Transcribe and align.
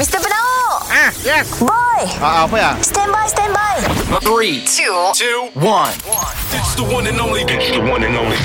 Mr. 0.00 0.16
Penau 0.16 0.80
Ah, 0.88 1.12
yes. 1.20 1.60
Boy 1.60 2.00
Ah, 2.24 2.48
apa 2.48 2.56
ya? 2.56 2.72
Stand 2.80 3.12
by, 3.12 3.28
stand 3.28 3.52
by 3.52 3.76
Three, 4.24 4.64
Two 4.64 5.12
two, 5.12 5.52
one. 5.52 5.92
It's 6.56 6.72
the 6.72 6.88
one 6.88 7.04
and 7.04 7.20
only. 7.20 7.44
It's 7.44 7.68
the 7.68 7.84
one 7.84 8.00
and 8.00 8.16
only. 8.16 8.40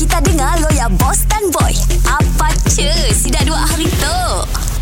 Kita 0.00 0.24
dengar 0.24 0.64
lo 0.64 0.72
ya 0.72 0.88
Boss 0.96 1.28
dan 1.28 1.44
Boy 1.52 1.76
Apa 2.08 2.56
cu 2.72 2.88
Si 3.12 3.28
dah 3.28 3.44
dua 3.44 3.68
hari 3.68 3.84
tu 4.00 4.16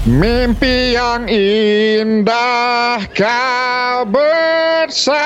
Mimpi 0.06 0.94
yang 0.94 1.26
indah 1.26 3.02
kau 3.10 4.06
bersamaku 4.06 5.18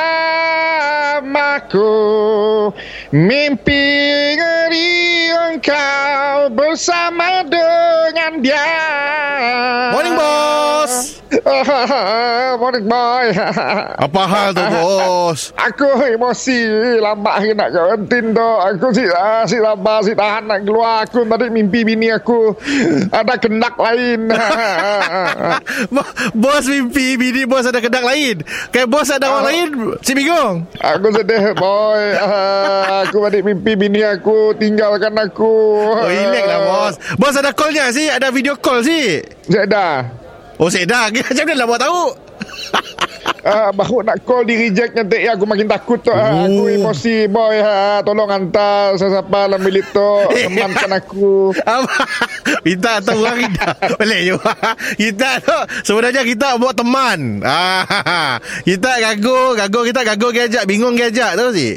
Mimpi 3.12 3.84
ngeri 4.40 5.28
engkau 5.30 6.48
bersama 6.56 7.44
dengan 8.14 8.38
dia. 8.38 8.62
Morning, 9.90 10.14
bos. 10.14 10.92
Morning 12.62 12.86
boy. 12.86 13.26
Apa 14.06 14.22
hal 14.30 14.48
tu, 14.54 14.62
bos? 14.62 15.50
Aku 15.58 15.88
emosi. 16.06 16.58
Lambat 17.02 17.42
hari 17.42 17.52
nak 17.58 17.74
karantin 17.74 18.30
tu 18.30 18.50
Aku 18.70 18.86
si, 18.94 19.02
ah, 19.10 19.42
si 19.44 19.58
sabar 19.58 19.98
Si 20.06 20.14
tahan 20.14 20.46
nak 20.46 20.62
keluar. 20.62 21.02
Aku 21.02 21.26
tadi 21.26 21.50
mimpi 21.50 21.82
bini 21.82 22.14
aku. 22.14 22.54
Ada 23.10 23.34
kendak 23.42 23.74
lain. 23.74 24.30
Bo- 25.94 26.12
bos 26.38 26.64
mimpi 26.70 27.18
bini 27.18 27.42
bos 27.50 27.66
ada 27.66 27.82
kedak 27.82 28.04
lain. 28.06 28.46
Kayak 28.70 28.88
bos 28.88 29.10
ada 29.10 29.26
orang 29.26 29.46
lain, 29.50 29.68
si 30.06 30.14
bingung. 30.14 30.62
Aku 30.78 31.10
sedih 31.10 31.50
boy. 31.58 32.02
Ah, 32.22 33.02
Aku 33.08 33.18
tadi 33.26 33.42
mimpi 33.42 33.74
bini 33.74 34.06
aku. 34.06 34.54
Tinggalkan 34.54 35.18
aku. 35.18 35.54
Oh, 35.82 36.06
relax 36.06 36.44
lah, 36.46 36.60
bos. 36.62 36.94
Bos 37.18 37.34
ada 37.34 37.50
callnya 37.50 37.90
si, 37.90 38.03
ada 38.06 38.28
video 38.28 38.54
call 38.54 38.80
si. 38.80 39.20
Saya 39.44 39.66
dah 39.66 39.94
Oh, 40.54 40.70
saya 40.70 40.84
dah. 40.84 41.10
Macam 41.12 41.44
mana 41.44 41.54
lah 41.56 41.66
buat 41.66 41.80
tahu? 41.80 42.02
Ah, 43.44 43.68
baru 43.68 44.00
nak 44.00 44.24
call 44.24 44.48
di 44.48 44.56
reject 44.56 44.96
nanti 44.96 45.20
ya 45.20 45.36
aku 45.36 45.44
makin 45.44 45.68
takut 45.68 46.00
tu. 46.00 46.08
Ah, 46.08 46.48
aku 46.48 46.64
Oh. 46.64 46.68
emosi 46.70 47.28
boy 47.28 47.60
ha. 47.60 48.00
Tolong 48.00 48.24
hantar 48.24 48.96
siapa 48.96 49.20
dalam 49.44 49.60
bilik 49.60 49.84
tu 49.92 50.12
temankan 50.32 50.96
aku. 51.00 51.52
Minta 52.64 53.04
tahu 53.04 53.20
orang 53.20 53.44
kita 53.44 53.68
Boleh 53.94 54.20
juga 54.24 54.52
Kita 54.96 55.30
tu 55.40 55.58
Sebenarnya 55.84 56.24
kita 56.24 56.56
buat 56.56 56.72
teman 56.72 57.44
ah, 57.44 58.40
Kita 58.64 58.96
gagu 58.96 59.52
Gagu 59.54 59.80
kita 59.84 60.00
gagu 60.02 60.28
gajak 60.30 60.64
Bingung 60.64 60.96
gajak 60.96 61.36
tu 61.36 61.52
si 61.52 61.76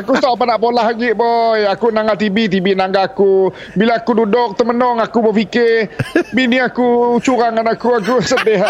Aku 0.00 0.16
tak 0.16 0.32
apa 0.32 0.44
nak 0.48 0.58
pola 0.64 0.88
lagi 0.88 1.12
boy. 1.12 1.68
Aku 1.68 1.92
nangga 1.92 2.16
TV, 2.16 2.48
TV 2.48 2.72
nangga 2.72 3.12
aku. 3.12 3.52
Bila 3.76 4.00
aku 4.00 4.24
duduk 4.24 4.56
temenong 4.56 4.96
aku 4.96 5.20
berfikir 5.20 5.92
bini 6.36 6.56
aku 6.56 7.20
curangan 7.20 7.68
aku, 7.68 8.00
aku 8.00 8.14
sedih. 8.30 8.64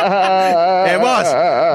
Eh 0.90 0.98
bos 0.98 1.28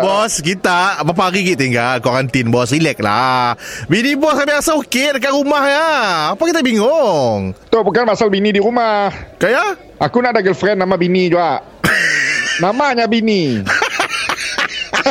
Bos 0.04 0.34
kita 0.44 1.00
Berapa 1.06 1.30
hari 1.30 1.46
kita 1.46 1.62
tinggal 1.62 1.96
Kuarantin 2.02 2.50
bos 2.50 2.74
Relax 2.74 2.98
lah 3.00 3.54
Bini 3.86 4.18
bos 4.18 4.36
biasa 4.36 4.76
okey 4.82 5.16
Dekat 5.16 5.32
rumah 5.32 5.64
ya 5.64 5.90
Apa 6.34 6.44
kita 6.50 6.66
bingung 6.66 7.54
Tu 7.70 7.78
bukan 7.78 8.04
pasal 8.08 8.28
bini 8.32 8.52
di 8.52 8.60
rumah. 8.60 9.12
Kayak 9.38 9.86
Aku 9.96 10.20
nak 10.20 10.36
ada 10.36 10.44
girlfriend 10.44 10.84
nama 10.84 11.00
bini 11.00 11.32
juga. 11.32 11.64
Namanya 12.64 13.08
bini. 13.08 13.64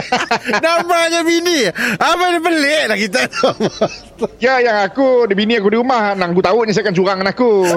Namanya 0.65 1.21
bini. 1.23 1.71
Apa 1.97 2.25
ni 2.29 2.39
pelik 2.39 2.83
lah 2.91 2.99
kita 2.99 3.21
tu 3.31 3.49
Ya 4.39 4.59
yang 4.59 4.79
aku 4.83 5.27
Di 5.27 5.35
bini 5.35 5.59
aku 5.59 5.71
di 5.71 5.79
rumah 5.79 6.15
Nang 6.15 6.35
aku 6.35 6.43
tahu 6.43 6.67
ni 6.67 6.75
saya 6.75 6.87
akan 6.87 6.95
curangan 6.95 7.27
aku. 7.31 7.53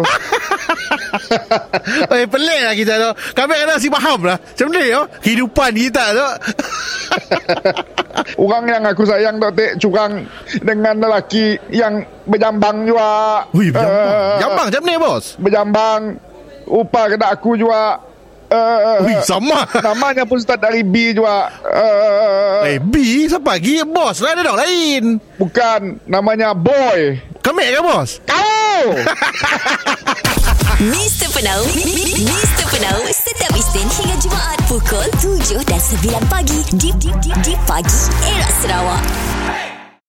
Eh 2.14 2.28
pelik 2.28 2.62
lah 2.64 2.74
kita 2.76 2.94
tu. 3.00 3.10
Kami 3.34 3.54
kena 3.56 3.76
si 3.80 3.88
faham 3.88 4.20
lah. 4.24 4.38
Macam 4.38 4.66
mana 4.70 4.82
yo 4.84 5.02
Kehidupan 5.22 5.72
kita 5.74 6.04
tu. 6.12 6.28
Orang 8.44 8.66
yang 8.66 8.84
aku 8.84 9.06
sayang 9.06 9.38
tu 9.38 9.48
Tek 9.54 9.78
curang 9.78 10.26
Dengan 10.60 10.96
lelaki 11.00 11.56
Yang 11.70 12.06
berjambang 12.26 12.84
juga. 12.84 13.46
Wih 13.54 13.70
jambang 13.72 13.88
Eh, 13.88 14.36
Jambang 14.42 14.66
macam 14.70 14.82
mana 14.84 14.98
bos? 15.00 15.26
Berjambang 15.38 16.02
Upah 16.68 17.06
kena 17.08 17.28
aku 17.32 17.56
juga 17.56 17.96
uh, 18.52 19.04
Wih 19.04 19.20
sama. 19.24 19.68
Namanya 19.84 20.24
pun 20.24 20.40
start 20.40 20.64
dari 20.64 20.82
B 20.84 21.16
juga. 21.16 21.52
Uh, 21.64 22.68
Eh 22.68 22.78
B? 22.82 23.26
Siapa? 23.28 23.58
Lagi 23.60 23.84
Bos. 23.86 24.20
Lah 24.24 24.32
ada 24.36 24.42
orang 24.52 24.60
lain. 24.64 25.04
Bukan. 25.38 25.82
Namanya 26.08 26.52
Boy. 26.58 27.22
Kemek 27.44 27.80
ke 27.80 27.82
bos. 27.84 28.20
Kau. 28.28 28.84
Mr. 30.78 31.28
Penau. 31.34 31.66
Mr. 32.22 32.66
Penau 32.70 33.00
Setiap 33.10 33.50
Isnin 33.58 33.90
hingga 33.90 34.14
Jumaat 34.22 34.60
Pukul 34.70 35.10
7 35.18 35.66
dan 35.66 35.82
9 35.82 36.30
pagi 36.30 36.60
Di, 36.78 36.94
di, 37.02 37.10
di, 37.18 37.32
di 37.42 37.54
pagi 37.66 38.02
Era 38.30 38.46
Sarawak 38.62 39.77